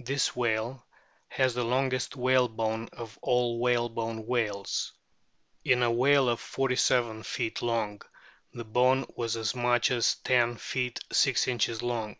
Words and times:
This 0.00 0.34
whale 0.34 0.84
has 1.28 1.54
the 1.54 1.62
longest 1.62 2.16
whalebone 2.16 2.88
of 2.92 3.16
all 3.22 3.54
the 3.54 3.60
whalebone 3.60 4.26
whales. 4.26 4.92
In 5.64 5.84
a 5.84 5.90
whale 5.92 6.28
of 6.28 6.40
47 6.40 7.22
feet 7.22 7.62
long 7.62 8.02
the" 8.52 8.64
bone" 8.80 9.06
was 9.16 9.36
as 9.36 9.54
much 9.54 9.92
as 9.92 10.16
10 10.24 10.56
feet 10.56 10.98
6 11.12 11.46
inches 11.46 11.82
long. 11.82 12.16